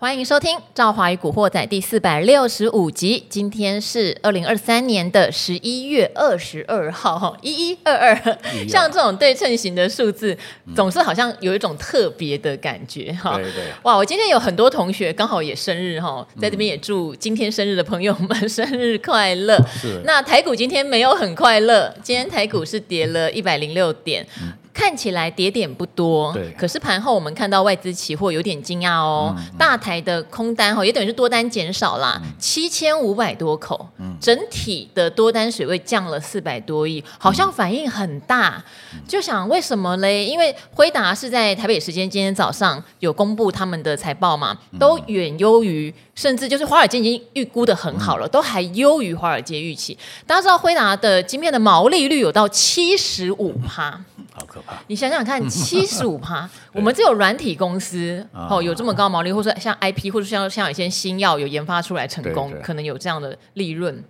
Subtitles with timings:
[0.00, 3.22] 欢迎收听《赵华与古惑仔》第四百六十五集。
[3.28, 8.38] 今天是二零二三年的十一月二十二号，哈，一一二二。
[8.66, 10.34] 像这种对称型的数字，
[10.74, 13.42] 总是好像有一种特别的感觉，哈、嗯。
[13.42, 13.64] 对对。
[13.82, 19.62] 哇，我今天有很多同学刚好也生日，哈，在这边也祝今天生日的朋友们生日快乐。
[19.70, 20.00] 是。
[20.06, 24.26] 那台股今天没有很快乐，今天台股是跌了一百零六点。
[24.40, 24.50] 嗯
[24.80, 26.50] 看起来跌点不多，对。
[26.58, 38.64] 可是盘后我们看到外资期货有点惊讶哦，嗯嗯、大台的空单哈也等于是多单减少啦，七千五百多口，嗯、整体的多单水位降了四百多亿，好像反应很大。
[38.94, 40.24] 嗯、就想为什么嘞？
[40.24, 49.98] 因为辉达是在台北时间今天早上有公布他们的财报嘛，都远优于，甚至就是华尔街已经预估的很好了，嗯、都还优于华尔街预期。
[50.26, 54.02] 大家知道辉达的晶片的毛利率有到七十五趴。
[54.32, 54.76] 好可怕！
[54.86, 64.02] 你想想看， 七十五趴，我们只有软体公司哦有这么高毛利，或者像 IP，或者像像有些新药有研发出来成功，可能有这样的利润，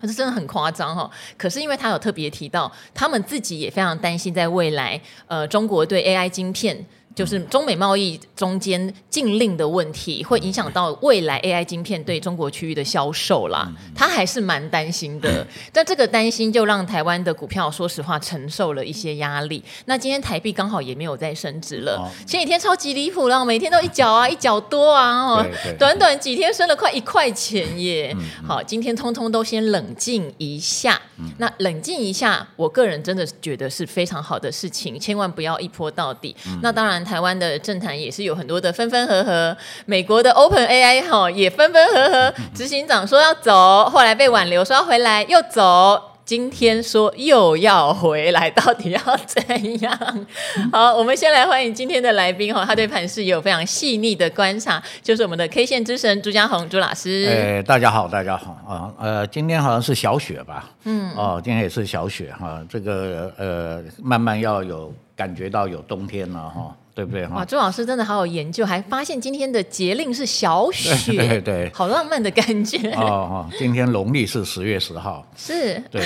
[0.00, 1.10] 可是真的很夸张哈。
[1.36, 6.86] 可是因为他有特别提到，他们自己也非常担心，在未来，呃，中国对 AI 晶片。
[7.14, 13.70] 就是中美贸易中间禁令的问题，会影响到未来 AI 晶片对中国区域的销售啦。
[13.94, 19.62] 他还是蛮担心的， 但这个担心就让台湾的股票说实话承受了一些压力。
[19.84, 25.46] 那今天台币刚好也没有再升值了，前几天超级离谱，然后每天都一角啊一角多啊，哦，
[25.78, 28.16] 短短几天升了快一块钱耶。
[28.46, 31.00] 好，今天通通都先冷静一下。
[31.38, 36.34] 那冷静一下，我个人真的觉得是非常好的事情，千万不要一波到底。
[36.62, 37.01] 那当然。
[37.04, 50.26] 台湾的政坛也是有很多的分分合合，美国的 Open AI 哈也分分合合，执行长说要走，后来被挽留，说要回来又走，今天说又要回来，到底要怎样？
[50.72, 57.26] 好，我们先来欢迎今天的来宾哈，他对盘市也有非常细腻的观察，就是我们的 K 线之神朱家红朱老师。
[57.28, 60.70] 哎，大家好，大家好啊，呃，今天好像是小雪吧？
[60.84, 66.74] 嗯，哦，今天也是小雪哈，这个呃，慢慢要有感觉到有冬天了哈。
[66.94, 67.26] 对不对？
[67.28, 72.90] 哇，朱老师真的好有研究，还发现今天的节令是小雪， 对对，对，好浪漫的感觉。
[72.92, 76.02] 哦哦，今天农历是十月十号，是，对，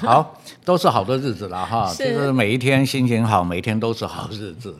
[0.00, 1.88] 好，都是好的日子了哈。
[1.92, 4.76] 是，就是每一天心情好，每一天都是好日子。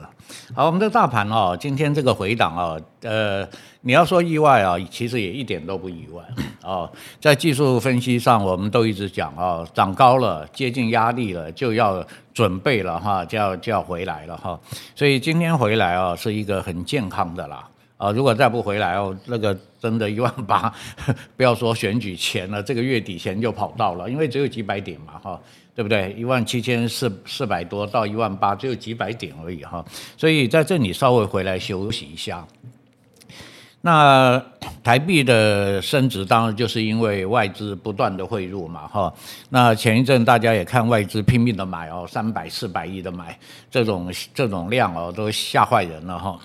[0.55, 3.47] 好，我们的大盘哦，今天这个回档哦，呃，
[3.83, 6.23] 你要说意外啊，其实也一点都不意外
[6.63, 6.91] 哦。
[7.21, 12.07] 在技术分析上，我们都一直讲啊，涨高了，接近压力了，就要。
[12.33, 14.59] 准备了哈，就要就要回来了哈，
[14.95, 20.73] 所以今天回来啊，是一个很健康的啦啊，如果再不回来哦，那个真的一万八，
[21.37, 25.39] 不要说选举前了，这个月底前就跑到了，因为只有几百点嘛哈，
[25.75, 26.15] 对不对？
[26.17, 29.85] 一万七千四四百多到一万八，只有几百点而已哈，
[30.17, 32.47] 所以在这里稍微回来休息一下。
[33.83, 34.43] 那
[34.83, 39.13] 台币的升值，当然就是因为外资不断的汇入嘛，哈。
[39.49, 43.39] 那前一阵大家也看外资拼命的买哦，三百四百亿的买，
[43.71, 46.39] 这种这种量哦，都吓坏人了哈。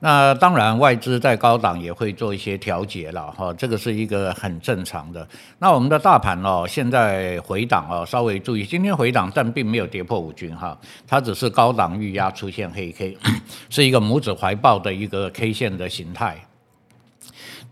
[0.00, 5.26] 那当然外资在高档也会做一些调节了哈，这个是一个很正常的。
[5.58, 10.76] 那我们的大盘哦，现在回档哦，稍微注意，今天回档，但并没有跌破五均哈，
[11.06, 13.16] 它只是高档预压出现黑 K，
[13.68, 16.36] 是一个拇指怀抱的一个 K 线的形态。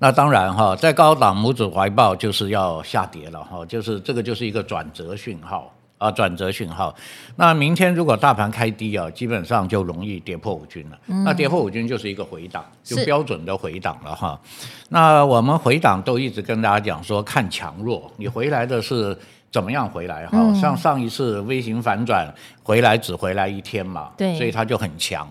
[0.02, 6.92] 那当然哈，在高档拇指怀抱就是要下跌了哈，就是这个就是一个转折讯号啊，转折讯号。
[7.36, 10.98] 那明天如果大盘开低啊，基本上就容易跌破五均了。
[11.06, 14.36] 嗯、那跌破五均就是一个回档，就标准的回档了哈。
[14.88, 19.16] 那我们回档都一直跟大家讲说，看强弱，你回来的是。
[19.52, 20.52] 怎么样回来哈？
[20.54, 25.28] 像上一次微型反转回来只回来一天嘛，对，所以它就很强。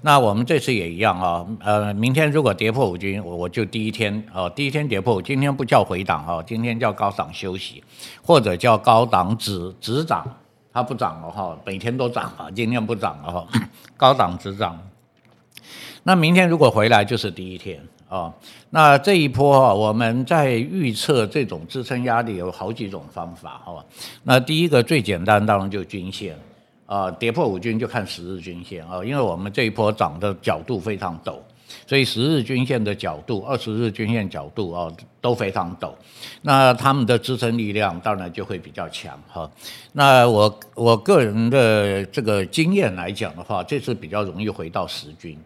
[0.00, 7.84] 那我们这次也一样啊，呃，明天如果跌破五均，我我就第一天哦，第一天跌破，今天不叫回档哈，今天叫高档休息，
[8.22, 10.26] 或者叫高档止止涨，
[10.72, 13.46] 它不涨了哈，每天都涨啊，今天不涨了哈，
[13.98, 14.80] 高档止涨。
[16.04, 17.78] 那明天如果回来就是第一天。
[18.08, 18.32] 哦，
[18.70, 23.84] 那这一波啊，我们在预测这种支撑压力有好几种方法，哈。
[24.22, 26.34] 那第一个最简单，当然就均线，
[26.86, 31.34] 啊，跌破五均就看十日均线啊，因为我们这一波涨的角度非常陡，
[31.86, 34.90] 所以十日均线的角度、二十日均线角度啊
[35.20, 35.92] 都非常陡，
[36.40, 39.50] 那他们的支撑力量当然就会比较强，哈。
[39.92, 45.38] 那我我个人的这个经验来讲的话，这次比较容易回到十均。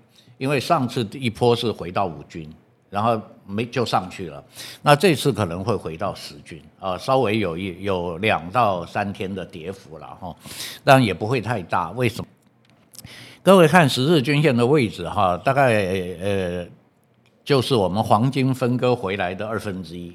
[0.42, 2.52] 因为上次一波是回到五均，
[2.90, 4.42] 然后没就上去了，
[4.82, 10.34] 那这次可能会回到十均啊，稍微有一有两到三天的跌幅了哈，
[10.82, 11.92] 但也不会太大。
[11.92, 12.26] 为什么？
[13.40, 15.74] 各位看十日均线的位置哈，大概
[16.20, 16.66] 呃
[17.44, 20.12] 就是我们黄金分割回来的二分之一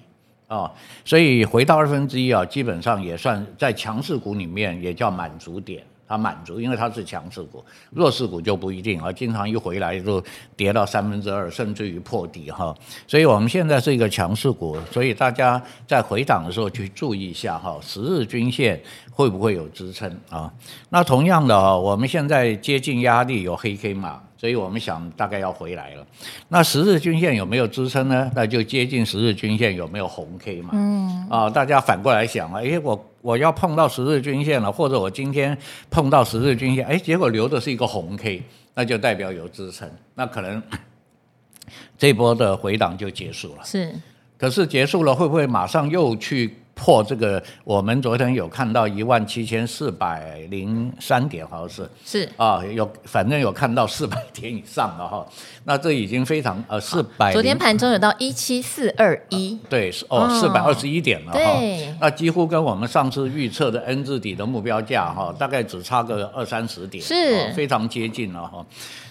[0.47, 0.69] 啊，
[1.05, 5.81] 所以回到二分之一啊，基本上也算在强势股里面也叫满足点。
[6.07, 9.11] 它满足，因为它是强势股，弱势股就不一定啊。
[9.11, 10.23] 经常一回来就
[10.55, 12.73] 跌到三分之二，甚至于破底哈。
[13.05, 18.81] 所以我们现在是一个强势股，所以大家在回档的时候去注意一下哈，十日均线
[19.11, 20.51] 会不会有支撑啊？
[20.89, 24.21] 那同样的哈，我们现在接近压力有黑 K 嘛。
[24.37, 26.05] 所以我们想大概要回来了，
[26.49, 28.31] 那十日均线有没有支撑呢？
[28.35, 30.69] 那就接近十日均线有没有红 K 嘛？
[30.73, 35.57] 嗯，啊，大家反过来想啊，诶，我我要碰到十日均线了，或者我今天
[35.89, 38.43] 碰到十日均线，诶，结果留的是一个红 K，
[38.75, 40.61] 那就代表有支撑，那可能
[41.97, 43.63] 这波的回档就结束了。
[43.65, 43.91] 是，
[44.37, 46.55] 可是结束了会不会马上又去？
[46.77, 55.25] 破这个，我们昨天有看到一万七千四百零三点，好像是是啊，有反正有看到四百点以上了哈。
[55.63, 57.33] 那这已经非常呃四百。
[57.33, 59.57] 昨天盘中有到一七四二一。
[59.67, 61.39] 对，哦，四百二十一点了哈。
[61.39, 61.95] 对。
[61.99, 68.63] 那几乎跟我们上次预测的 N 字底的目标价哈，大概只差个二三十点，是，非常接近了哈。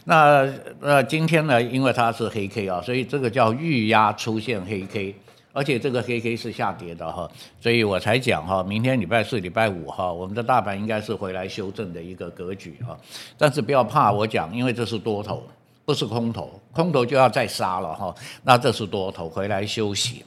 [0.04, 0.48] 那
[0.80, 5.14] 呃今天呢，因为它是黑 K 啊，所以这个叫预压出现黑 K。
[5.56, 7.26] 而且这个黑 K 是下跌的哈，
[7.62, 12.94] 所以我才讲哈，明天礼拜四、礼拜五哈，我们的大盘应该是回来修正的一个格局哈。
[13.38, 15.43] 但是不要怕我讲，因为这是多头，
[15.87, 18.14] 不是空头，空头就要再杀了哈。
[18.43, 20.26] 那这是多头回来休息，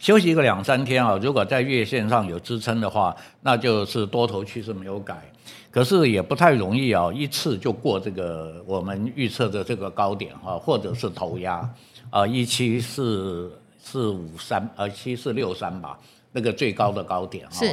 [0.00, 1.16] 休息个两三天啊。
[1.22, 5.22] 如果在月线上有支撑的话，那就是多头趋势没有改。
[5.70, 11.72] 可是也不太容易啊，一次就过这个我们预测的这个高点哈，或者是头压
[12.10, 13.56] 啊，一七四。
[13.84, 15.98] 四五三呃七四六三吧，
[16.32, 17.66] 那个最高的高点哈是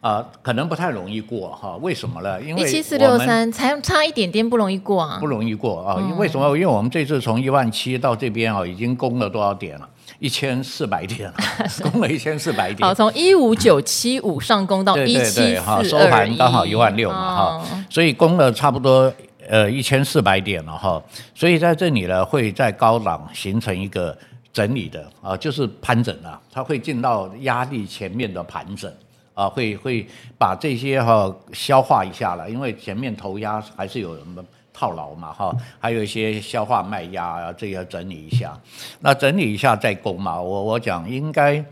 [0.00, 1.76] 啊、呃，可能不太容易过哈。
[1.78, 2.40] 为什么呢？
[2.40, 5.98] 因为一七四六三才差一点点不容易过啊，不容易过啊。
[6.00, 6.46] 因为为什么？
[6.54, 9.88] 因为我们这次从一万七到这边啊，已经攻了多少点了？
[10.20, 11.34] 一千四百点了，
[11.90, 12.86] 攻了一千四百点。
[12.86, 19.12] 好，从一五九七五上攻到一七四，哈，收盘刚好一万六嘛哈、哦，所以攻了差不多
[19.48, 21.02] 呃一千四百点了哈。
[21.34, 24.16] 所以在这里呢，会在高档形成一个。
[24.58, 28.92] 整理的啊，就是盘整啊，它会进到压力前面的盘整
[29.32, 30.04] 啊，会会
[30.36, 34.44] 把这些哈消化一下了，因为前面头压还是有什么
[34.74, 38.58] 套牢嘛哈，还有一些消化卖压啊，这要整理一下。
[38.98, 41.64] 那整理一下再攻嘛，我我讲应该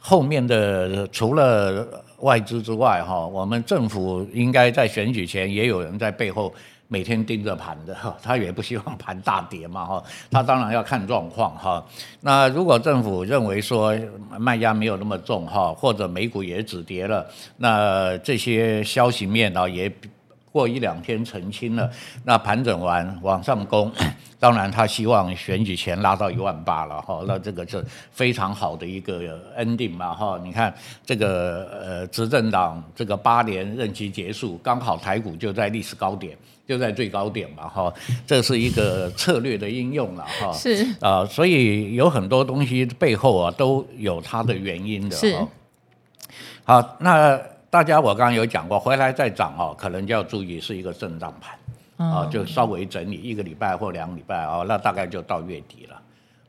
[0.00, 1.86] 后面的除了
[2.22, 6.52] 外资之外哈，我们政府应该在选举前也有人在背后。
[6.92, 11.82] 每天盯着盘的， 他也不希望盘大跌嘛哈，他当然要看状况哈。
[12.20, 13.98] 那如果政府认为说
[14.38, 19.90] 卖压没有那么重哈，或者美股也止跌了，那这些消息面呢也
[20.52, 21.90] 过一两天澄清了，
[22.24, 23.90] 那盘整完往上攻，
[24.38, 29.20] 当然他希望选举前拉到一万八了哈，那这个是非常好的一个
[29.58, 30.38] ending 嘛哈。
[30.44, 30.72] 你看
[31.04, 36.36] 这个呃执政党这个八年任期结束，刚好台股就在历史高点。
[36.64, 37.92] 就在最高点嘛，哈，
[38.24, 45.36] 这是一个策略的应用了，哈，是啊、呃，所以有很多东西背后啊都有它的原因的，是。
[46.62, 47.38] 好，那
[47.72, 55.98] 大家我刚刚有讲过，回来再涨哦，可能就要注意是一个震荡盘，啊，就稍微整理一个礼拜或两个礼拜哦，那大概就到月底了，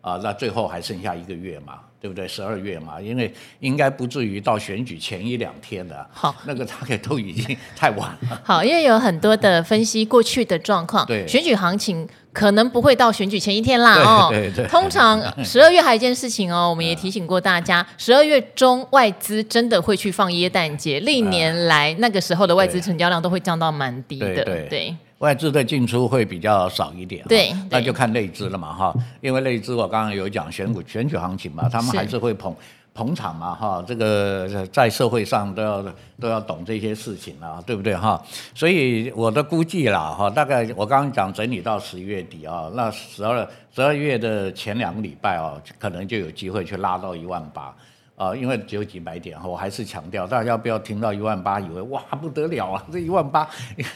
[0.03, 1.79] 啊，那最后还剩下一个月嘛。
[2.03, 2.27] 对不对？
[2.27, 6.05] 十二月嘛，因为应该不至于到选举前一两天的。
[6.11, 8.41] 好，那个大概都已经 太晚了。
[8.43, 11.05] 好，因为有很多的分析过去的状况。
[11.05, 13.93] 对，选举行情可能不会到选举前一天啦。
[14.03, 14.67] 哦，对对。
[14.67, 20.99] 通常十二月还有一件事情哦，我们也提醒过大家，十二月中外资真的会去放耶诞节。
[20.99, 24.43] 历年来那个时候的外资成交量都会降到蛮低的。
[24.43, 24.95] 对，对，对。
[25.23, 32.53] 外资的进出会比较少一点，对，那就看内资了嘛哈，因为内资我刚刚有讲选股选举行情嘛，他们还是会捧
[32.93, 35.85] 捧场嘛哈，这个在社会上都要
[36.19, 38.21] 都要懂这些事情啊，对不对哈？
[38.53, 47.73] 所以我的估计啦哈，大概我刚刚讲整理到十一月底啊，那十二十二月的前两个礼拜哦，可能就有机会去拉到一万八。
[48.15, 53.47] 啊，因为只有几百点哈，我还是强调，大家不要听到一万八以为哇不得了啊，这一万八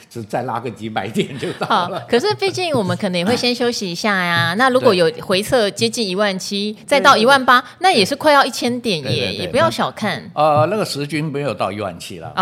[0.10, 2.04] 只再拉个几百点就到了。
[2.10, 4.56] 可是毕竟我们可能也会先休息一下呀。
[4.58, 10.32] 那如果有回撤接近一万七，再到一万八，那也是快要一千点耶，也不要小看。
[10.34, 12.34] 呃，那个时均没有到一万七了。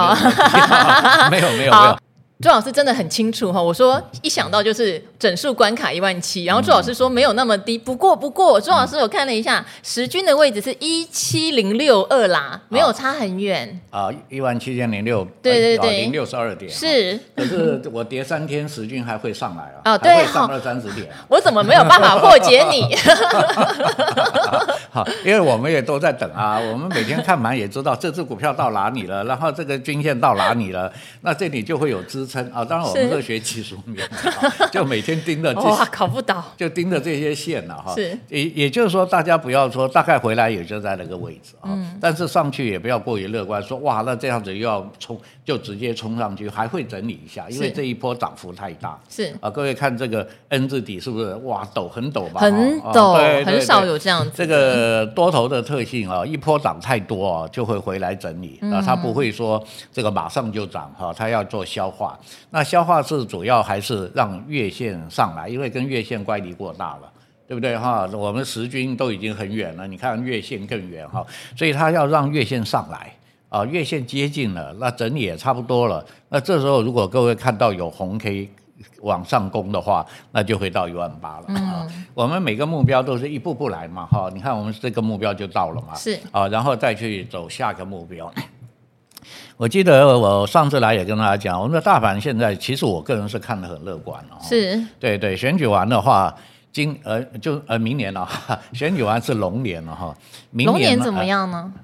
[1.30, 1.98] 没有没有没有。
[2.46, 22.96] 朱老师真的很清楚哈，我说一想到就是整数关卡一万七，然后朱老师说没有那么低，不过不过朱老师我看了一下，时均的位置是一七零六二啦，没有差很远啊，一万七千零六，对对对，零六十二点是，可是我跌三天时均还会上来啊，啊对，会上二三十点，我怎么没有办法破解你？
[24.94, 32.35] 好，因为我们也都在等啊，我们每天看盘也知道这只股票到哪里了，然后这个均线到哪里了，那这里就会有支撑。
[32.54, 37.94] 啊，当然我们是学技术面的，就每天盯着 哇，考不倒，就盯着这些线了哈。
[37.96, 41.70] 是，也也就是说，大家不要说大概回来也就在那个位置啊。
[41.72, 41.98] 嗯。
[42.02, 49.00] 但是上去也不要过于乐观，说哇，那这样子又要冲，就直接冲上去，还会整理一下，因为这一波涨幅太大。
[49.10, 49.34] 是。
[49.40, 52.42] 啊，各位看这个 N 字底是不是哇陡很陡吧？
[52.42, 54.32] 很陡，很少有这样子。
[54.34, 62.15] 这个多头的特性啊，一波涨太多啊，就会回来整理啊，它不会说这个马上就涨哈，它要做消化。
[62.50, 67.12] 那消化是主要还是让月线上来，因为跟月线乖离过大了，
[67.48, 68.08] 对不对哈？
[68.14, 73.14] 我们时均都已经很远了，你看月线更远哈，所以它要让月线上来
[73.50, 76.06] 啊，月线接近了，那整理也差不多了。
[76.30, 78.50] 那这时候如果各位看到有红 K
[79.02, 81.88] 往上攻的话，那就会到一万八了啊。
[82.14, 88.32] 我们每个目标都是一步步来嘛哈，你看我们这个目标就到了嘛，是啊，然后再去走下个目标。
[89.58, 94.36] 我记得我上次来也跟大家讲，我们的大盘现在其实我个人是看得很乐观哦。
[94.42, 96.36] 是，对对，选举完的话，
[96.72, 98.28] 今呃就呃明年了，
[98.74, 100.16] 选举完是龙年了哈，
[100.52, 101.72] 明年，年怎么样呢？
[101.74, 101.82] 呃，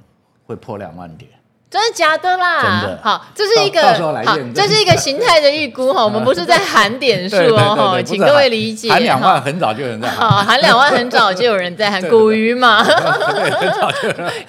[0.48, 1.32] 会破两万点。
[1.72, 2.62] 真的假的啦？
[2.62, 3.82] 真的好，这是一个
[4.26, 6.04] 好，这是一个形态的预估哈。
[6.04, 8.90] 我们不是在喊点数哦 哈，请各位理解。
[8.90, 10.18] 喊两万很早就有人在喊。
[10.30, 12.02] 好，喊两万很早就有人在喊。
[12.10, 12.86] 古鱼嘛，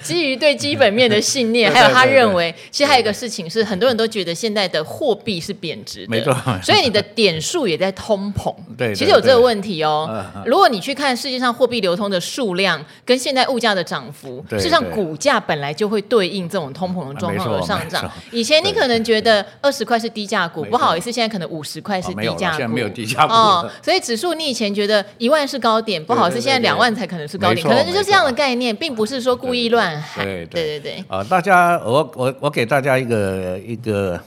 [0.01, 6.35] 基于对基本面的信念，还有他认为，其实还有一个事情是，很多人都觉得现在的货币是贬值的，没错。
[6.61, 8.53] 所以你的点数也在通膨。
[8.77, 10.25] 对，其实有这个问题哦。
[10.45, 18.09] 如果你去看世界上货币流通的数量跟现在物价的涨幅，事实上股价本来就会对应这种通膨的状况而上涨。
[18.31, 22.57] 以前你可能觉得二十块是低价股，不好意思，现在可能五十块是低价股。
[22.57, 23.33] 现在没有低价股。
[23.33, 30.25] 哦，所以指数你以前觉得一万是高点，不好意思，现在两万才可能是高点，可能就是这样的概念，并不是说故意乱喊。
[30.25, 31.03] 对对对。
[31.07, 34.19] 啊，大家，我我我给大家一个一个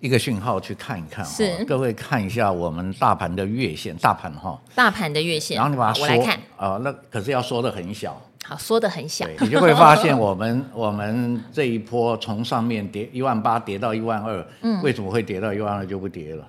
[0.00, 8.20] 一个讯号去看一看，是各位看一下我们大盘的月线，大盘哈，大盘的月线，然后你把它缩，我来看啊，那可是要缩的很小。
[8.44, 16.46] 好，缩得很小，你就会 发现我们我们这一波从上面跌一万八跌到一万二，嗯，为什么会跌到一万二就不跌了？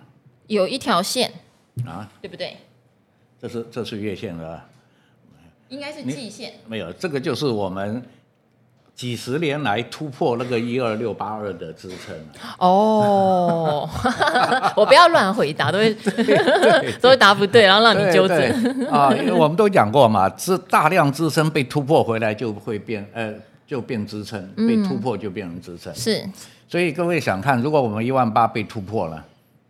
[0.47, 1.31] 有一条线
[1.85, 2.57] 啊，对不对？
[3.41, 4.65] 这是这是月线了，
[5.69, 6.53] 应该是季线。
[6.67, 8.03] 没有，这个就是我们。
[8.95, 12.15] 几十年来突破那个一二六八二的支撑
[12.59, 13.89] 哦，
[14.77, 15.93] 我不要乱回答，都会
[17.01, 18.37] 都会答不对，然后让你纠正
[18.87, 23.33] 啊，因为我们都讲过嘛，支大量支撑被突破回来就会变呃
[23.65, 26.23] 就变支撑，被突破就变成支撑，是，
[26.69, 29.25] 所以各位想看，如果我们一万八被突破了。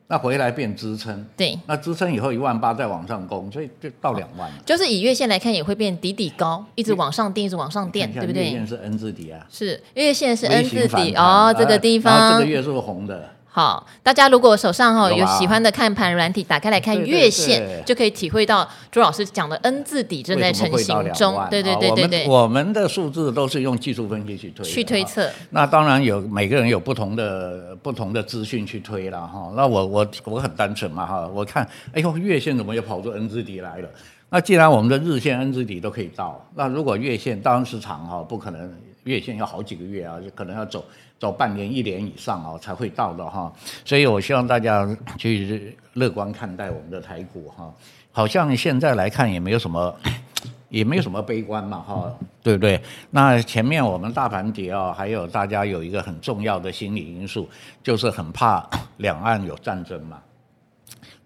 [0.08, 4.56] 那回来变支撑，对，那支撑以后一万八再往上攻，所以就到两万了。
[4.66, 8.44] 就是以月线来看，也会变底底高，一直往上垫，一直往上垫，对不对？
[8.44, 13.30] 月线是 N 字底啊，是月线是 N 字底哦，这个地方，这个月是不是红的？
[13.56, 21.40] 好，大家如果手上哈有喜欢的看盘软体，打开来看月线，就可以体会到朱老师讲的 N 字底正在成型中。
[21.52, 25.30] 对对对对对，我们的数字都是用技术分析去推去推测。
[25.52, 29.54] 那当然有每个人有不同的不同的资讯去推了哈。
[29.56, 33.90] 那我我我很单纯嘛哈，我看哎呦月线怎么又跑出 N 字底来了？
[34.32, 40.84] 那既然我们的日线 N 字底都可以到，那如果月线当然是长哈，不可能月线要好几个月啊，就可能要走。
[41.24, 43.50] 到半年、一年以上哦，才会到的哈，
[43.86, 44.86] 所以我希望大家
[45.18, 47.74] 去乐观看待我们的台股哈。
[48.12, 49.96] 好像现在来看也没有什么，
[50.68, 52.14] 也没有什么悲观嘛哈，
[52.44, 52.78] 对不对？
[53.10, 57.50] 那前面我们大盘跌啊，还有大家有一个很重要的心理因素，
[57.82, 60.20] 就是很怕两岸有战争嘛。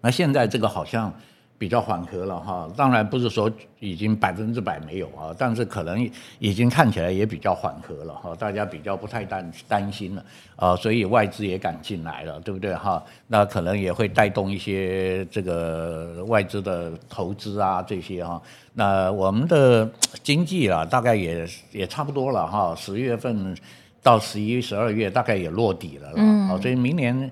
[0.00, 1.12] 那现在这个好像。
[1.58, 3.50] 比较缓和了哈，当然不是说
[3.80, 10.24] 已经百分之百没有啊，但是可能已经看起来也比较缓和了哈，大家比较不太担担心了
[10.54, 13.02] 啊，所以外资也敢进来了，对不对哈？
[13.26, 18.40] 那可能也会带动一些这个外资的投资啊这些哈。
[18.74, 19.90] 那我们的
[20.22, 23.56] 经济啊，大概也也差不多了哈，十月份
[24.00, 27.28] 到十一、十二月大概也落底了了，嗯，所以明年。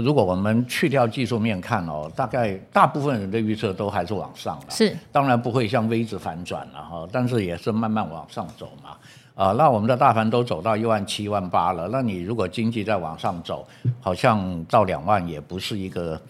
[0.00, 8.96] 如果我们去掉技术面看哦，大概大部分人的预测都还是往上了，是，当然不会像 V 字反转了哈，但是也是慢慢往上走嘛。
[9.34, 13.66] 啊，那我们的大盘都走到一万七、万八了，那你如果经济再往上走，
[14.00, 16.20] 好像到两万也不是一个，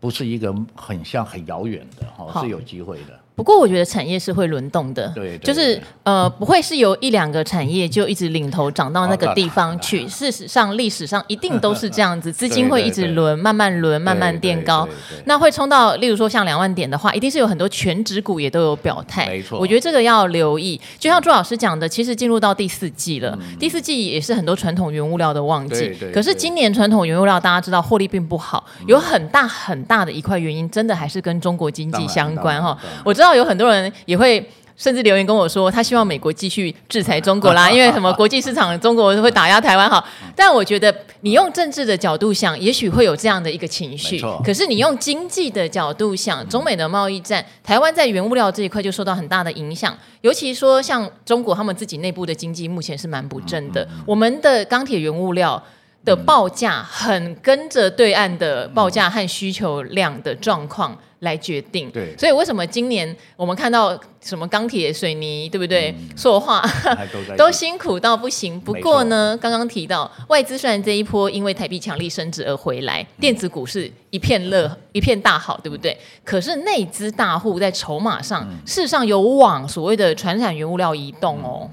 [0.00, 3.17] 不是一个很像很遥远的哈，是有机会的。
[3.38, 10.04] 不过我觉得产业是会轮动的，对，对，就是呃不会是由一两个产业就一直领头涨到那个地方去。
[10.04, 14.88] 哦、 事实上，历史上一定都是这样子， 资金会一直轮，慢慢轮，慢慢垫高。
[15.26, 19.28] 那会冲到，例如说像两万点的话，一定是有很多全值股也都有表态。
[19.28, 20.80] 没错，我觉得这个要留意。
[20.98, 25.78] 就像朱老师讲的，其实进入到第四季了，嗯、第四季也是很多传统原物料的旺季。
[25.78, 32.76] 对对对可是今年传统原物料大家知道获利并不好，有很大很大的一块原因，真的还是跟中国经济相关哈。
[33.04, 33.92] 我知道有很多人。
[34.06, 34.44] 也会
[34.76, 40.06] 甚至留言跟我说，他希望美国继续制裁中国啦，因为什么国际市场中国会打压台湾好。
[40.36, 44.20] 但我觉得你用政治的角度想，也许会有这样的一个情绪。
[44.44, 49.96] 可是你用经济的角度想，中美的贸易战，台湾在原物料这一块就受到很大的影响。
[50.20, 55.60] 尤其说像中国他们自己内部的经济目前是蛮不振的，我们的钢铁原物料
[56.04, 60.96] 的报价很跟着对岸的报价和需求量的状况。
[61.20, 65.92] 来决定，对，所以为什么今年我们看到什么钢铁、水泥，对不对？
[66.16, 66.96] 塑化、嗯、
[67.36, 68.60] 都辛苦到不行。
[68.60, 75.98] 不过呢，刚刚提到外资虽然这一波因为台币强力升值而回来，电子股是一片乐、一片大好，对不对？
[76.22, 81.68] 可是内资大户在筹码上，嗯、事实上有往所谓的传产原物料移动哦。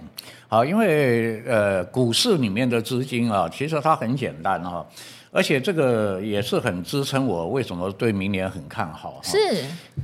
[0.48, 4.86] 好，因为呃，股市里面的资金啊，其实它很简单哈、啊。
[5.36, 9.20] 而且这个也是很支撑我为什么对明年很看好。
[9.22, 9.38] 是，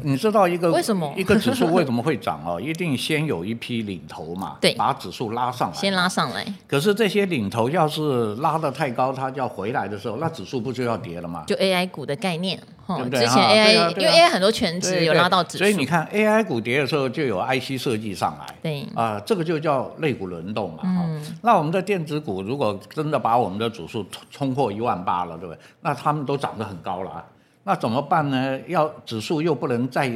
[0.04, 2.60] 你知道一个为什么一个指数为什么会涨哦？
[2.62, 6.46] 一定先有一批领头嘛，对，把指数拉上来，先拉上来。
[6.68, 11.46] 可是这些领头要是拉的太高，它就要回来的时候，那指数不就要跌了吗？
[11.48, 13.22] 就 AI 股的概念，对不对？
[13.22, 20.80] 之前 AI 因为 AI 很多全职有拉到指数，所以你看 AI 股跌的时候就有 IC 设计上来，对啊，这个就叫类股轮动嘛。
[20.84, 25.62] 嗯，那我们的电子股如果真的把我们的指数冲破一万八了，对不对？
[25.82, 27.24] 那他们都涨得很高了，
[27.64, 28.60] 那怎么办呢？
[28.68, 30.12] 要指数又不能再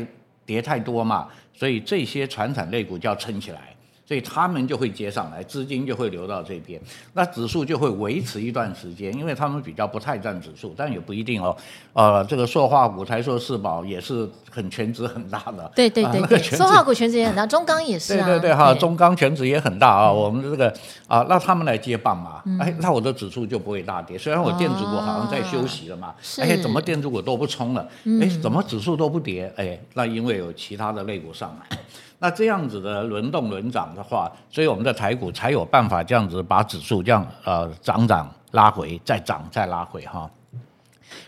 [0.45, 3.74] 跌太多嘛，所以这些传产类股就要撑起来。
[4.07, 6.79] 所以他们就会接上来，资金就会流到这边，
[7.13, 11.55] 那指数就会维持一段时间，因为他们比较不太占指数，但也不一定哦。
[11.93, 15.71] 呃，这个塑化股、台塑、四宝也是很全值很大的。
[15.75, 18.25] 对对对对，塑化股全值也很大，中钢也是啊。
[18.27, 20.11] 对对对哈，中钢全值也很大啊。
[20.11, 20.71] 我们这个
[21.07, 24.15] 啊，那他们来接棒嘛，哎，那我的指数就不会大跌。
[24.15, 27.89] 虽然我电子股好像在休息了嘛，哎，怎么电子股都不冲了？
[28.21, 29.51] 哎，怎么指数都不跌？
[29.55, 31.77] 哎，那因为有其他的类股上来。
[32.25, 40.27] 那这样子的轮动轮涨的话，所以我们的台股才有办法这样子把指数这样呃涨涨拉回，再涨再拉回哈，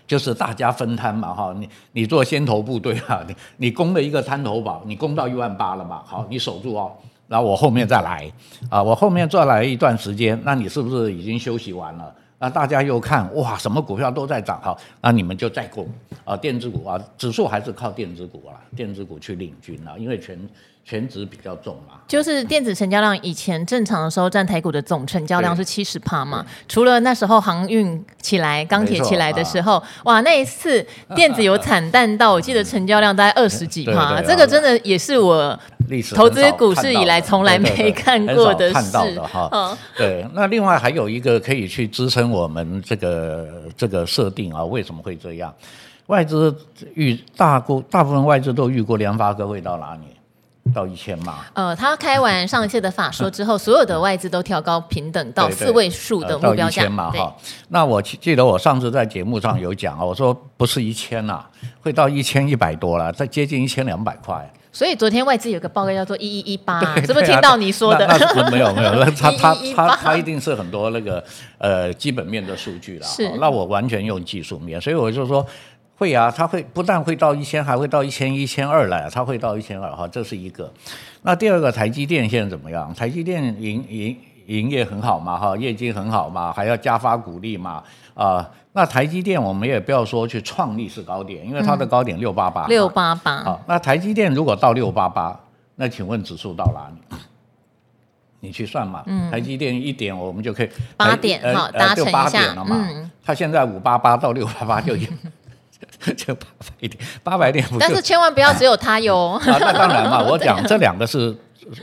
[0.08, 6.92] 就是大家分摊嘛哈，你你做先头部队啊，你你攻了一个滩头堡，你攻到一万八了嘛，好，你守住哦，
[7.28, 8.28] 然后我后面再来
[8.68, 12.12] 啊，我后面再来一段时间，那你是不是已经休息完了？
[12.40, 15.88] 那大家又看哇，什么股票都在涨哈，那你们就再攻
[16.26, 20.36] 啊，电子股啊，指数还是靠电子股啊，电子股去领军啊，因为全。
[20.88, 30.82] 权值比较重嘛，就是电子成交量以前正常的时候占台股的总成交量是七十趴嘛，除了那时候航运起来、钢铁起来的时候，哇，那一次
[31.13, 35.60] 电子有惨淡到，我记得成交量大概二十几趴，这个真的也是我
[36.15, 38.73] 投资股市以来从来没看过的事。
[38.73, 43.45] 看到的哈，对，那另外还有一个可以去支撑我们这个
[43.76, 45.54] 这个设定啊，为什么会这样？
[46.06, 46.56] 外资
[46.93, 50.00] 遇大估大部分外资都遇过联发科会到哪里？
[50.72, 51.40] 到一千嘛？
[51.54, 56.64] 呃，他开完上一次的法说之后， 所有的外资都调高平等到四位数的目标价。
[56.64, 57.36] 到一千嘛，哈。
[57.70, 61.44] 那我记得我上次在节目上有讲啊，我说不是一千呐，
[61.82, 64.52] 会到一千一百多了，再接近一千两百块。
[64.72, 68.08] 所以昨天外资有个报告叫做一一一八，是不是听到你说的？
[68.52, 71.24] 没有没有， 他他他他一定是很多那个
[71.58, 73.08] 呃基本面的数据啦。
[73.08, 73.28] 是。
[73.40, 75.46] 那我完全用技术面，所以我就说。
[75.98, 80.72] 会啊，它会不但会到一千，还会到一千一千二来，它会到一千二哈，这是一个。
[81.24, 82.94] 那第二个，台积电现在怎么样？
[82.94, 87.84] 台积电营营营业很好嘛哈，业绩很好嘛，还要加发鼓励嘛
[88.14, 88.52] 啊、呃。
[88.74, 92.68] 那台积电我们也不要说去创历史高点，因为它的高点六八八。
[92.68, 93.44] 六八八。
[93.44, 95.38] 好，那台积电如果到六八八，
[95.78, 97.18] 那请问指数到哪里？
[98.40, 99.02] 你去算嘛。
[99.08, 99.32] 嗯。
[99.32, 100.70] 台积电一点我们就可以。
[100.96, 102.54] 八点哈，达成一下。
[102.54, 102.88] 了嘛。
[102.88, 103.10] 嗯。
[103.26, 105.10] 它现在五八八到六八八就有。
[106.16, 107.66] 就 八百点，八百点。
[107.80, 109.32] 但是千万不要只有它有。
[109.42, 111.36] 啊，那当然嘛，我讲 这两个是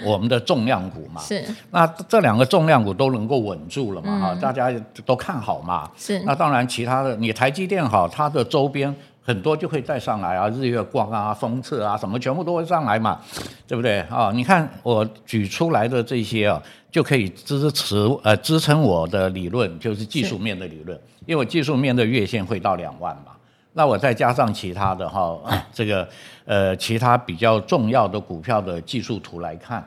[0.05, 1.21] 我们的重量股嘛。
[1.21, 1.45] 是。
[1.71, 4.19] 那这两个重量股都能够稳住了嘛？
[4.21, 4.73] 哈、嗯，大家
[5.05, 5.91] 都看好嘛。
[5.97, 6.19] 是。
[6.21, 13.19] 那当然，其他的你台积电好，它的周边很多就会带上来啊，日月光啊、封测啊，什么全部都会上来嘛，
[13.67, 14.31] 对不对啊？
[14.33, 23.33] 你看我举出来的这些啊，就可以支持呃支撑我的理论，就是技术面的理论，因为我技术面的月线会到两万嘛。
[23.75, 25.37] 那我再加上其他的哈，
[25.73, 26.09] 这个
[26.45, 29.85] 呃其他比较重要的股票的技术图来看，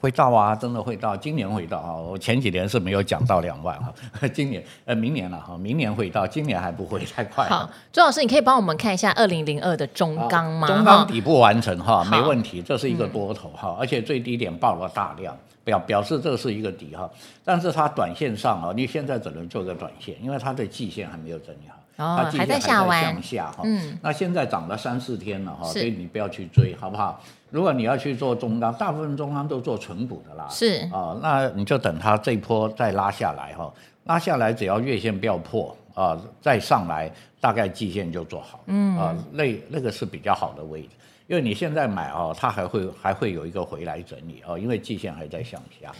[0.00, 1.94] 会到啊，真的会到，今年会到啊。
[1.94, 3.94] 我前几年是没有讲到两万哈，
[4.34, 7.48] 今年呃明年了哈，明年会到，今年还不会太快。
[7.48, 10.66] 好，周老师，你可以帮我们看一下二零零二的中钢吗？
[10.66, 17.08] 中钢底部完成哈，没问题，这是一个多头哈，而且最低点报了大量，表表示这是一个底哈，
[17.44, 21.77] 但是它短线上啊，你现在只能做个短线，因为它的季线还没有整理好。
[21.98, 23.62] 哦，还在下弯，向下哈。
[23.64, 27.20] 嗯，那现在涨了三四天了哈，所以你不要去追，好不好？
[27.50, 30.46] 如果你要去做中钢，大部分中钢都做纯股的啦。
[30.48, 33.72] 是啊，那你就等它这一波再拉下来哈，
[34.04, 38.60] 拉下来只要月线不要破啊，再上来大概季线就做好。
[38.66, 40.90] 嗯啊，那那个是比较好的位置，
[41.26, 45.90] 因为你现在买哦，它还会还会有一个回来整理哦，因为季线还在向下。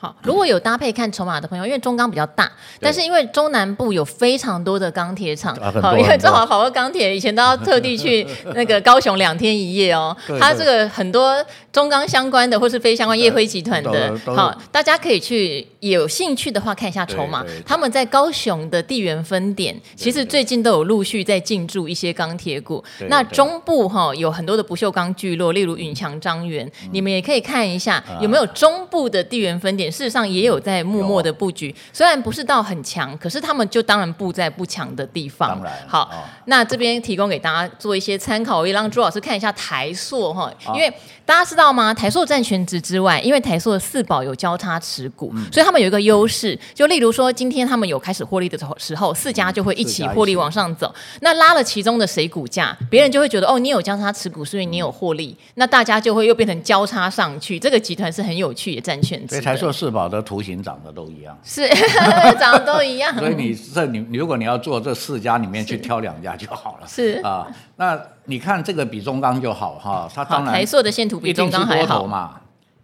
[0.00, 29.89] 好，如果有搭配看筹码的朋友，因为中钢比较大，但是因为中南部有非常多的钢铁厂，好，因为正好好多钢铁以前都要特地去那个高雄两天一夜哦， 它这个很多中钢相关的或是非相关业辉集团的，好，大家可以去有兴趣的话看一下筹码，他们在高雄的地缘分点，其实最近都有陆续在进驻一些钢铁股，那中部哈有很多的不锈钢聚落，例如永强张元，你们也可以看一下有没有中部的地缘分点。
[29.90, 35.48] 事实上也有在默默的布局，虽然不是到很强，可是他们就当然布在不强的地方。
[35.48, 40.92] 当然，好，哦、那这边提供给大家做一些参考，我也让朱老师看一下台塑哈，因为
[41.24, 41.92] 大家知道吗？
[41.92, 46.58] 台塑占全值之外，因为台塑的四宝有交叉持股，嗯、所以他们有一个优势。
[46.74, 50.92] 就例如说，今天他们有开始获利的时候，四家就会一起获利往上走。
[51.20, 57.58] 那拉了其中的谁股价，别人就会觉得哦，你有交叉持股，所以你有获利，那大家就会又变成交叉上去。
[57.58, 59.36] 这个集团是很有趣的占全值。
[59.36, 61.66] 所以台塑四宝的图形长得都一样，是
[62.38, 63.16] 长得都一样。
[63.16, 66.86] 所以你这你如果你要做这四家里面去挑两家就好了。
[66.86, 72.38] 是啊，那你看这个比中钢就好哈，它当然台塑的线图比中钢还好嘛？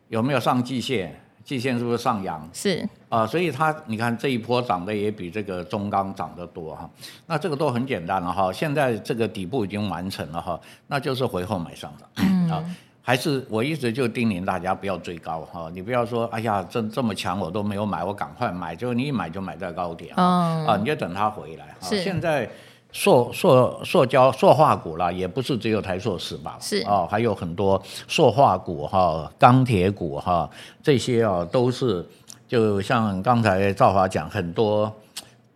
[0.09, 1.15] 有没有上季线？
[1.45, 2.49] 季线是不是上扬？
[2.55, 6.89] 是啊，所以它你看这一波涨得也比这个中钢涨得多哈。
[7.27, 12.09] 那这个都很简单了哈，现在这个底部已经完成了哈，那就是回后买上涨。
[12.17, 12.65] 嗯啊。
[13.07, 21.73] 还是我一直就叮咛大家不要追高哈，你不要说哎呀这这么强我都没有买，我赶快买，就你一买就买在高点啊，啊你就等它回来。
[21.81, 22.03] 是。
[22.03, 22.51] 现在
[22.91, 30.51] 塑塑塑胶塑化股啦，也不是只有台塑四宝，是啊，还有很多塑化股哈、钢铁股哈，
[30.83, 32.05] 这些啊都是
[32.49, 34.93] 就像刚才赵华讲，很多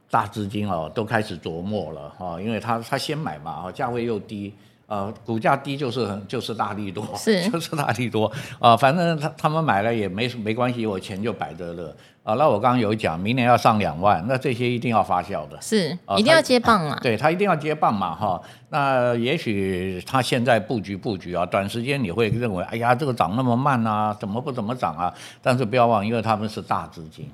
[0.08, 4.54] 大资金哦都开始琢磨了哈，因为他他先买嘛，价位又低。
[4.90, 8.26] 呃，股价低就是很就是大利多，是就是大利多
[8.58, 12.34] 啊、呃，反正他他们买了也没没关系，我钱就摆着了啊。
[12.34, 16.98] 那我刚刚有讲，明年要上两万，那这些一定要发酵的，是、呃、一定要接棒啊。
[17.00, 18.42] 对他一定要接棒嘛哈。
[18.70, 25.14] 那也许他现在布局布局啊，短时间你会认为，哎呀，这个涨那么慢啊，怎么不怎么涨啊？
[25.40, 27.30] 但是不要忘，因为他们是大资金，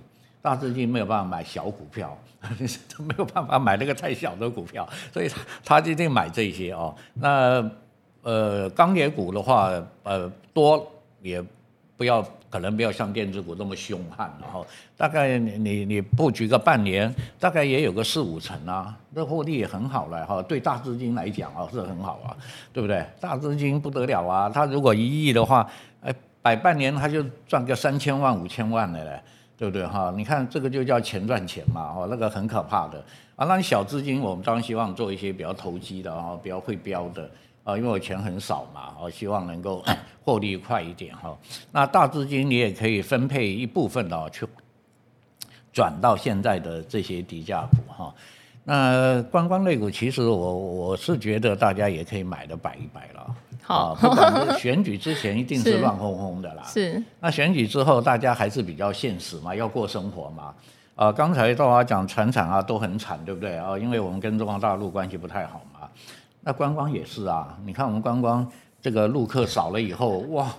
[0.47, 2.17] 大资金没有办法买小股票。
[2.89, 6.95] 他没有办法买那个太小的股票，所以他他一定买这些哦。
[7.15, 7.69] 那
[8.23, 9.73] 呃钢铁股的话，
[10.05, 10.87] 呃多
[11.21, 11.43] 也
[11.97, 14.65] 不要，可能不要像电子股那么凶悍，然后
[14.97, 20.41] 大概你你你布局个半年，大概也有个四五成啊，这获利也很好了哈。
[20.43, 22.31] 对大资金来讲啊是很好啊，
[22.73, 23.05] 对不对？
[23.19, 25.69] 大资金不得了啊，他如果一亿的话，
[26.01, 29.21] 哎摆半年他就赚个三千万五千万的嘞。
[29.59, 30.13] 对不对哈？
[30.15, 33.03] 你看这个就叫钱赚钱嘛，哦，那个很可怕的
[33.37, 33.47] 啊。
[33.47, 37.31] 那你小资金，我们当然希望做一些比较投机的啊，比较会标的
[37.65, 39.83] 啊，因为我钱很少嘛，我希望能够
[40.25, 41.37] 获利快一点哈。
[41.73, 44.47] 那大资金你也可以分配一部分的去
[45.73, 48.15] 转到现在的这些低价股哈。
[48.69, 53.37] 那观光类股其实我我是觉得大家也可以买的摆一摆了。
[53.63, 56.65] 好，不管是选举之前一定是乱哄哄的啦。
[56.67, 57.01] 是。
[57.21, 60.53] 那选举之后，大家还是比较现实嘛，要过生活嘛。
[60.97, 63.79] 啊、呃，刚才大华讲船产啊都很惨，对不对啊？
[63.79, 65.89] 因为我们跟中国大陆关系不太好嘛。
[66.41, 68.45] 那观光也是啊，你看我们观光
[68.83, 70.53] 这个陆客少了以后，哇，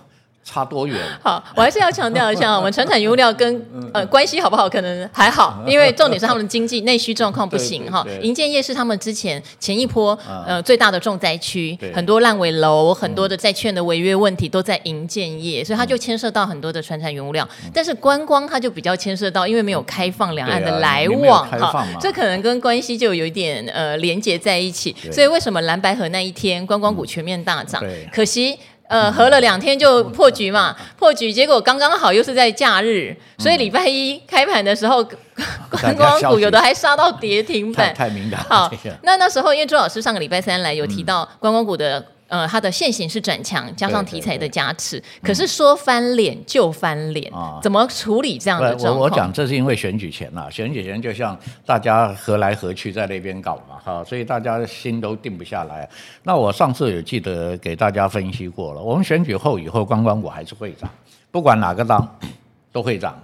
[0.48, 0.96] 差多远？
[1.22, 4.66] 好，我还是要强调一下，我们传产原物料跟 呃关系好不好？
[4.66, 8.02] 可能还好，因为重点是他们的经济内需状况不行哈。
[8.22, 17.46] 银建业是他们之前前一波呃最大的重灾区，很多烂尾楼，很多的债券的违约问题都在银建业，所以它就牵涉到很多的传产原物料。
[17.74, 24.96] 但是观光它就比较牵涉到，因为没有开放两岸的来往哈，这可能跟关系就有一点呃连接在一起。
[25.12, 27.84] 所以为什么蓝白河那一天观光股全面大涨？
[28.10, 28.58] 可惜。
[28.88, 35.04] 呃，合了两天就破局嘛，破局，结果刚刚好又是在假日，所以礼拜一开盘的时候，
[35.70, 38.40] 观光股有的还杀到跌停板，太敏感。
[38.48, 38.70] 好，
[39.02, 42.04] 那那时候因为周老师上个礼拜三来有提到观光股的。
[42.28, 48.98] 呃，它的线型是转强，加上题材的加持，可是说翻脸就翻脸，嗯、怎么处理这样的状况？
[48.98, 55.88] 我我讲，这是因为选举前啊，选举前就像大家合来合去在那边搞嘛，哈，所以大家心都定不下来。
[56.22, 60.88] 那我上次有记得给大家分析过了，我们选举后以后，观光股还是会涨，
[61.30, 62.06] 不管哪个党
[62.70, 63.18] 都会涨，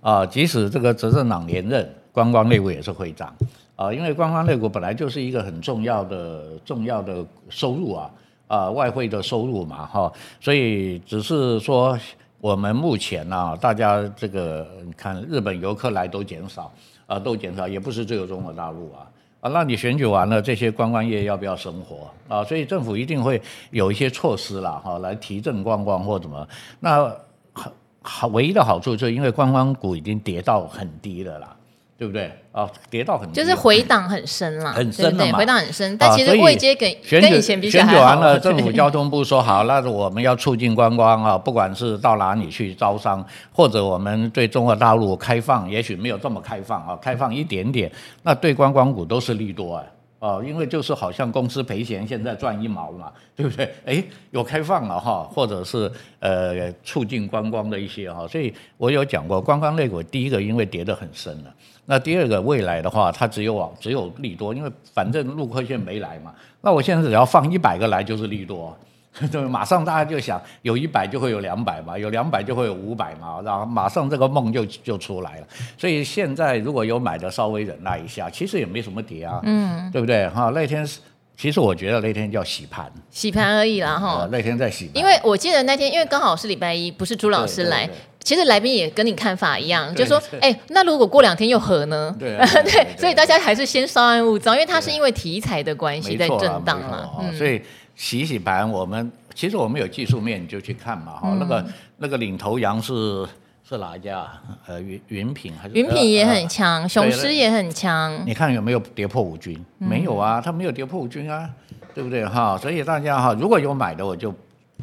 [0.00, 3.30] 啊，即使这个执政党连任，观光类股也是会涨，
[3.76, 8.10] 啊，因为观光类股本来就是一个很重要的重要的收入啊。
[8.48, 11.96] 啊、外汇的收入嘛，哈，所以只是说
[12.40, 16.72] 我们目前呢、啊，大家这个看日本游客来都减少，
[17.06, 19.04] 啊、都减少，也不是只有中国大陆啊，
[19.42, 22.42] 啊，那你选举完了，这些观光业要不要生活啊？
[22.42, 26.48] 所以政府一定会有一些措施啦，哈，来提振观光或怎么，
[26.80, 27.14] 那
[27.52, 31.54] 好，好，唯一的好处就是因为观光股已经跌到很低了啦。
[31.98, 32.70] 对不对啊？
[32.88, 35.98] 跌到很就是回档很深了，很深了嘛，回档很深。
[35.98, 47.90] 但其实未接跟跟以前比较，选举完了， 政府交通部说好，那我们要促进观光啊，不管是到哪里去招商，或者我们对中国大陆开放，也许没有这么开放啊，开放一点点，
[48.22, 49.82] 那对观光股都是利多啊。
[50.20, 53.72] 哦，因为就是好像公司赔钱，现在赚一毛嘛，对不对？
[53.84, 61.54] 哎，有开放了哈，或者是呃促进观光的一些哈，所以我有讲过，观光类股第一个因为跌得很深了，
[61.86, 68.76] 那第二个未来的话，它只有往只有利多，因为反正陆客现没来嘛，那我现在只要放一百个来就是利多。
[69.30, 75.46] 就马上大家就想有一百就会有两百嘛，有两百就会有五百嘛，然后马上这个梦就就出来了。
[75.76, 80.28] 所以现在如果有买的，稍微忍耐一下，其实也没什么跌啊，嗯，对不对？
[80.28, 81.00] 哈，那天是
[81.36, 84.28] 其实我觉得那天叫洗盘，洗盘而已啦，哈。
[84.30, 87.88] 那天在洗盘，因为我记得那天因为刚好是礼拜一，不是朱老师来，
[88.20, 92.14] 其实来宾也跟你看法一样，就说，哎，那如果过两天又合呢？
[92.18, 97.62] 对 对，所以大家还是先稍安勿躁，因为它是因为题材的关系在震荡嘛，所以。
[97.98, 103.26] 洗洗盘，我们其实我们有技术面，你就去看嘛，哈、嗯，那个那个领头羊是
[103.68, 104.24] 是哪一家？
[104.68, 105.74] 呃，云云品还是？
[105.74, 108.16] 云品也很强，呃、雄狮也很强。
[108.24, 109.58] 你看有没有跌破五均？
[109.80, 111.50] 嗯、没有啊，它没有跌破五均啊，
[111.92, 112.56] 对不对哈？
[112.56, 114.32] 所以大家哈，如果有买的我就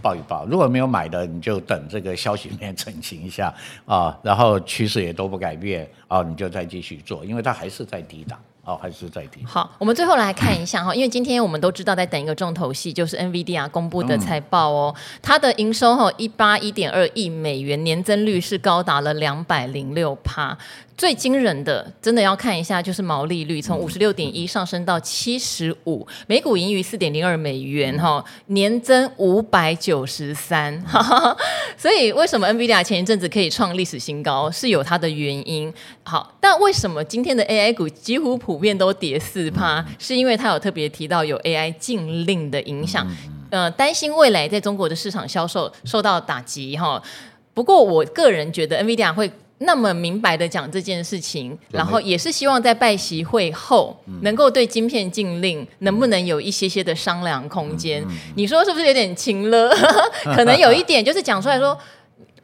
[0.02, 3.54] 报一报，如果没有买的你就等这个消息面澄清一下
[3.86, 8.38] 啊，然后趋势也都不改变啊，你就再继续做，因为它还是在低档。
[8.66, 9.46] 好，还是在低。
[9.46, 14.96] 好，我们最后来看一下哈，因为今天我们都知道在等一个重头戏，就是 NVIDIA 公布的财报哦。
[15.22, 20.58] 它的营收哈一八一点二亿美元，年增率是高达了两百零六趴。
[20.98, 30.82] 最惊人的，真的要看一下，就是毛利率从五十六点一上升到七十五，每股盈余四点零二美元哈，年增五百九十三。
[31.78, 35.72] 所以为什么 NVIDIA 前一阵子可以创历史新高，是有它的原因。
[36.04, 39.86] 好，但为什么今天的 AI 股几乎普遍都跌四趴？
[40.00, 43.06] 是因为它有特别提到有 AI 禁令的影响，
[43.50, 47.04] 呃，担心未来在中国的市场销售受到打击哈。
[47.54, 49.30] 不过我个人觉得 NVIDIA 会。
[49.60, 58.06] 那么明白的讲这件事情，然后也是希望在拜习会后，能够对晶片禁令能不能有一些些的商量空间？
[58.36, 59.70] 你说是不是有点情了？
[60.36, 61.78] 可能有一点，就是讲出来说，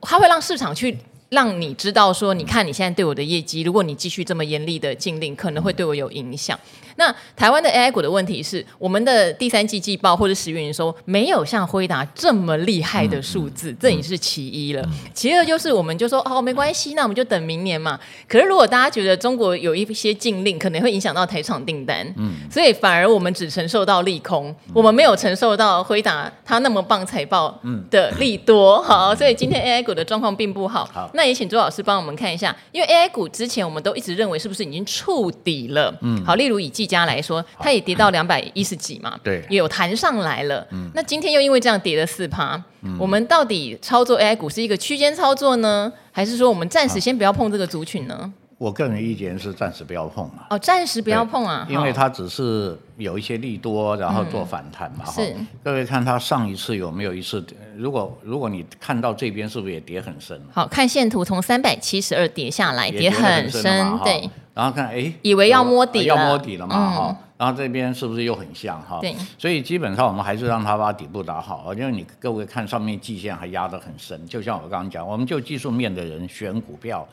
[0.01, 0.97] 他会让市场去。
[1.31, 6.59] 让你知道说，你看你现在对我的业绩，如果你继续这么严厉的禁令，可能会对我有影响。
[6.97, 14.85] 那台湾的 AI 股的问题是，我们的第三季季报或者十月营收没有像辉达这么厉害的数字，这已经是其一了。
[15.13, 17.97] 其二就是，我们就说哦，没关系，那我们就等明年嘛。
[18.27, 27.57] 可是如果大家觉得中国有一些禁令，可能会影响到台厂订单，嗯，所以反而我们只承受到利空，我们没有承受到辉达它那么棒财报
[27.89, 28.81] 的利多。
[28.81, 30.83] 好，所以今天 AI 股的状况并不好。
[30.91, 31.09] 好。
[31.13, 35.93] 那也请周老师帮我们看一下，因为 AI 股之前我们都一直认为是不是已经触底了？
[36.01, 40.65] 嗯，好，例如以技嘉来说，它也跌到两百一十几嘛，对，也有弹上来了。
[40.71, 48.31] 嗯，那今天又因为这样跌了四趴，嗯，我们到底操作 AI 股是一个区间操作呢，还是说我们暂时先不要碰这个族群呢？
[48.61, 50.45] 我个人意见是暂时不要碰嘛。
[50.51, 55.03] 哦，暂时不要碰啊，因为它只是有一些利多，然后做反弹嘛。
[55.07, 55.35] 嗯、是。
[55.63, 57.43] 各位看它上一次有没有一次？
[57.75, 60.39] 如果如果你看到这边是不是也跌很深？
[60.53, 64.29] 好，看线图从三百七十二跌下来，跌很深，深对。
[64.53, 67.15] 然后看，哎，以为要摸底了，要摸底了嘛，哈、嗯。
[67.39, 68.99] 然后这边是不是又很像哈？
[69.01, 69.15] 对。
[69.39, 77.07] 所以基本上我们还是让它把底部打好，因为你各位看上面季线还压得很深，就像我刚刚讲，我们就技术面的人选股票。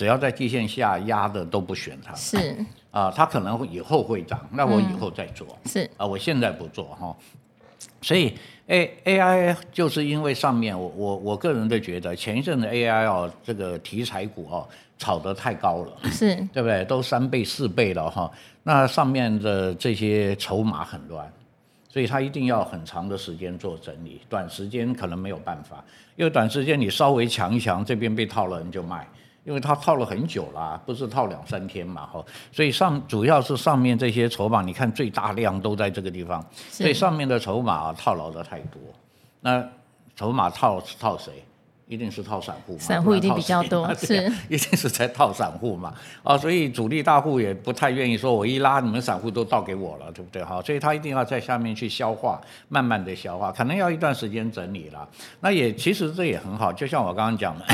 [0.00, 2.56] 只要在季线下压的都不选它，是。
[2.90, 5.90] 啊，它可能会以后会涨，那我以后再做，嗯、是。
[5.98, 7.14] 啊，我现在不做哈。
[8.00, 8.32] 所以
[8.68, 16.34] A A I 就是因为上面我我我个人的觉得前一阵的 A I 哦，这个题材股哦炒得太高了，是。
[16.50, 16.82] 对不对？
[16.86, 18.32] 都三倍四倍了哈，
[18.62, 21.30] 那上面的这些筹码很乱，
[21.90, 25.84] 所以它一定要很长的时间做整理，短时间可能没有办法，
[26.16, 29.06] 因为短时间你稍微强一强，这边被套了你就卖。
[29.50, 38.80] 因为它套了很久了，不是套两三天嘛，哈，所以上主要是上面这些筹码，你看最大量都在这个地方，所以上面的筹码套牢的太多。
[39.40, 39.60] 那
[40.14, 41.32] 筹码套套谁？
[41.88, 42.78] 一定是套散户嘛？
[42.78, 45.92] 散户一定比较多， 是，一定是在套散户嘛？
[46.22, 50.44] 啊，所以主力大户也不太愿意说，我一拉你们散户都倒给我了，对不对？
[50.44, 55.08] 哈，所以他一定要在下面去消化，慢慢的消化，可能要一段时间整理了。
[55.40, 57.64] 那也其实这也很好，就像我刚刚讲的。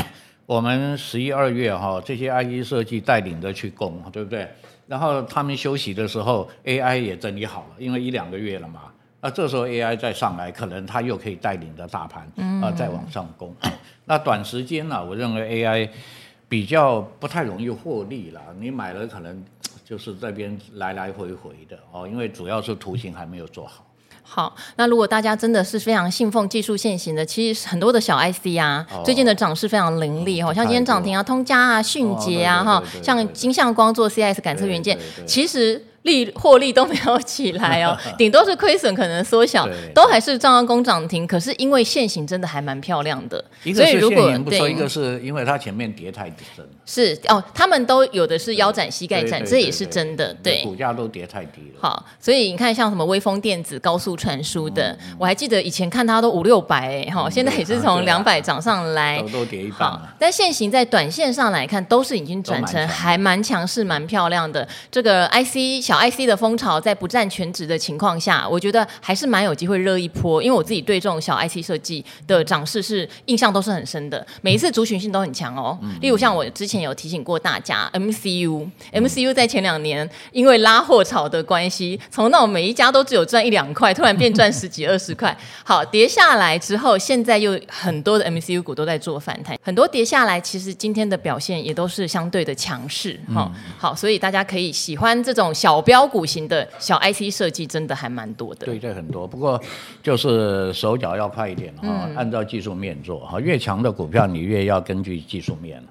[0.47, 4.47] 我们十一二月哈，这些 IE 设计带领着去攻，对不对？
[4.87, 8.83] 然后他们休息的时候，AI 也整理好了，因为一两个月了嘛。
[9.19, 12.25] 那这时候 AI 再上来，可能它又可以带领着大盘
[12.63, 13.53] 啊再往上攻。
[14.05, 15.89] 那短时间呢，我认为 AI
[16.47, 18.41] 比较不太容易获利了。
[18.57, 19.43] 你买了可能
[19.83, 23.85] 就是这边来来回回的哦，因为主要是图形还没有做好。
[24.27, 35.83] 好，那如果大家真的是非常信奉技术现行的，其实很多的小 IC 啊，哦、最近的涨势非常凌厉哈，像今天涨停啊，通家啊，迅捷啊哈，像金相光做 CIS 感测元件，其实。
[36.03, 41.27] 利获利都没有起来哦， 顶多是亏损可能缩小，都还是照样攻涨停。
[41.27, 43.43] 可是因为线型真的还蛮漂亮的，
[43.75, 50.33] 所以如果对，一个是因为它前面跌太深，是哦，他们都有的是腰斩、膝盖斩，这也是真的。
[50.41, 51.79] 对，股价都跌太低了。
[51.81, 59.99] 好，所以你看像什么微风电子、高速传输的，我还记得以前看它都五六百哎，哈，现在也是从两百涨上来，都跌一半。
[60.17, 64.67] 但线型在短线上来看，都是已经转成还蛮强势、蛮漂亮的。
[64.89, 65.97] 这个 IC 小。
[65.97, 70.41] IC 的风潮在不占全职的情况下，我觉得还是蛮有机会热一波。
[70.41, 75.77] 因为我自己对这种小 IC 设计的涨势是印象都是很深的，每一次族群性都很强哦。
[75.99, 85.35] 例如像我之前有提醒过大家，MCU，MCU 在前两年因为拉货潮的关系，从那种每一家都只有赚一两块，突然变赚十几 二十块。
[85.65, 93.19] 好，跌下来之后，现在又很多的 MCU 股都在做反弹，很多跌下来，其实今天的表现也都是相对的强势。
[93.33, 99.27] 哈，好，所以大家可以喜欢这种小标股型的小 IC 设计真的还蛮多的，对，这很多。
[99.27, 99.61] 不过
[100.01, 103.39] 就是手脚要快一点哈，嗯、按照技术面做哈。
[103.39, 105.83] 越强的股票你越要根据技术面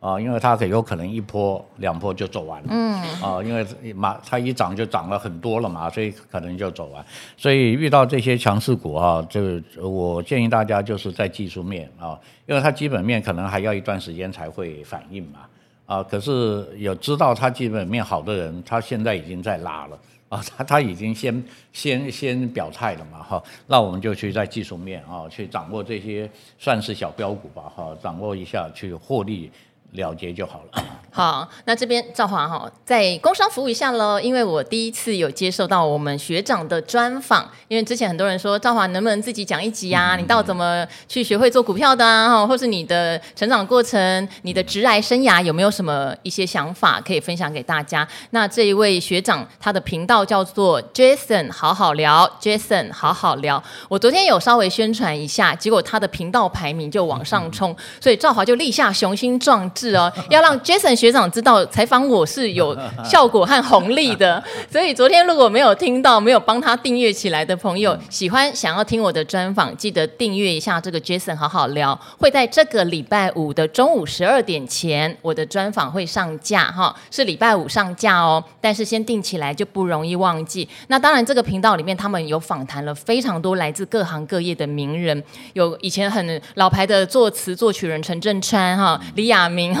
[0.00, 7.04] 啊，因为它可有可能一波两波就走完了，嗯啊，因为马它一涨就涨了很多了嘛，所以可能就走完。
[7.36, 9.40] 所以遇到这些强势股啊，就
[9.82, 15.40] 我建议大家就是在技术面啊，因为它基本面可能还要一段时间才会反应嘛。
[15.86, 29.50] 啊，可是有知道他基本面好的人，他现在已经在拉了啊，他他已经先先先表态了嘛，哈，那我们就去在技术面啊，去掌握这些算是小标股吧，哈，掌握一下去获利。
[29.94, 30.84] 了结就好了。
[31.10, 34.18] 好，那这边赵华哈，在工商服务一下喽。
[34.18, 40.16] 因为我第一次有接受到我们学长的专访，因为之前很多人说赵华能不能自己讲一集啊？
[40.16, 42.44] 嗯、你到底怎么去学会做股票的啊？
[42.44, 48.06] 或是你的成长过程、你的职涯生涯有没有什么一些想法可以分享给大家？
[48.30, 53.62] 那这一位学长他的频道叫做 Jason 好好聊，Jason 好好聊。
[53.88, 59.83] 我昨天有稍微宣传一下，结果他的频道排名就往上冲，所以赵华就立下雄心壮志。
[59.84, 64.42] 是哦， 要让 Jason 学长知道采访我是有 效果和红利的。
[64.70, 71.98] 所以昨天如果没有听到、没有帮他订阅起来的朋友，喜欢想要听我的专访，记得订阅一下这个 Jason 好好聊。
[72.18, 78.42] 会在这个礼拜五的中午十二点前，我的专访会上架哈，是礼拜五上架哦。
[78.62, 80.66] 但是先订起来就不容易忘记。
[80.88, 89.73] 那当然，这个频道里面他们有访谈了非常多来自各行各业的名人，有以前很老牌的作词作曲人陈振川哈、李亚明。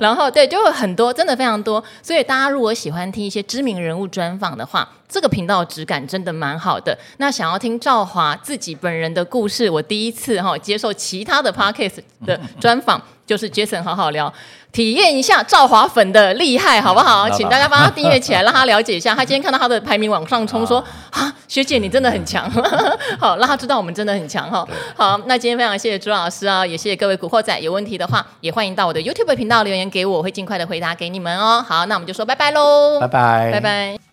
[0.00, 1.82] 然后对，就有很多，真的非常多。
[2.02, 6.96] 所以大家如果喜欢听一些知名人物专访的话，这个频道质感真的蛮好的。
[7.18, 13.00] 那想要听赵华自己本人的故事，我第一次哈接受其他的 podcast 的专访。
[13.30, 14.32] 就是 Jason 好好聊，
[14.72, 17.30] 体验一下赵华粉的厉害，好不好？
[17.30, 19.14] 请大家帮他订阅起来，让他了解一下。
[19.14, 22.50] 他今天看到他的排名往上冲，说啊，学姐你真的很强，
[23.20, 24.66] 好，让他知道我们真的很强哈。
[24.96, 31.64] 好，那今天非常谢谢朱老师啊，也谢谢各位古惑仔，有问题的话也欢迎到我的 YouTube 频道留言给我，我会尽快的回答给你们哦。
[31.68, 34.09] 好，那我们就说拜拜喽，拜拜，拜拜。